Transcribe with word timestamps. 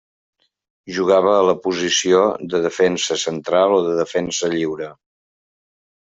Jugava 0.95 1.33
a 1.41 1.43
la 1.47 1.53
posició 1.65 2.21
de 2.55 2.63
defensa 2.65 3.19
central 3.25 3.75
o 3.77 3.83
de 3.91 3.93
defensa 4.01 4.53
lliure. 4.57 4.91